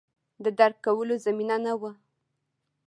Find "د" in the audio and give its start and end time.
0.43-0.45